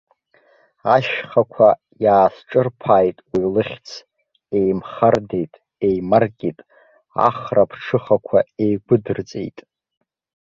Ашьхақәа 0.95 1.69
иаасҿырԥааит 2.03 3.17
уи 3.33 3.45
лыхьӡ, 3.53 3.89
еимхардеит, 4.57 5.53
еимаркит, 5.87 6.59
ахра 7.27 7.63
ԥҽыхақәа 7.69 8.39
еигәыдырҵеит. 8.63 9.57